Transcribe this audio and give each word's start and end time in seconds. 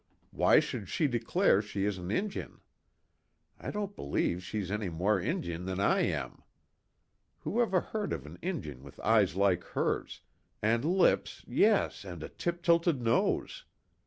Why 0.31 0.59
should 0.59 0.89
she 0.89 1.05
declare 1.07 1.61
she 1.61 1.85
is 1.85 1.99
an 1.99 2.09
Injun? 2.09 2.61
I 3.59 3.69
don't 3.69 3.95
believe 3.95 4.43
she's 4.43 4.71
any 4.71 4.89
more 4.89 5.19
Injun 5.19 5.65
than 5.65 5.79
I 5.79 5.99
am. 5.99 6.41
Who 7.41 7.61
ever 7.61 7.79
heard 7.81 8.11
of 8.11 8.25
an 8.25 8.39
Injun 8.41 8.81
with 8.81 8.99
eyes 9.01 9.35
like 9.35 9.63
hers, 9.63 10.21
and 10.59 10.83
lips, 10.83 11.43
yes, 11.45 12.03
and 12.03 12.23
a 12.23 12.29
tip 12.29 12.63
tilted 12.63 12.99
nose? 12.99 13.65